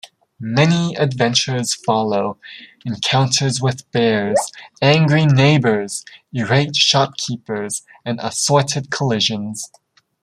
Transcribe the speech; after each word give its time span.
Many 0.39 0.95
adventures 0.95 1.75
follow: 1.75 2.39
encounters 2.83 3.61
with 3.61 3.91
bears, 3.91 4.51
angry 4.81 5.27
neighbours, 5.27 6.03
irate 6.35 6.75
shopkeepers, 6.75 7.83
and 8.03 8.19
assorted 8.19 8.89
collisions. 8.89 9.69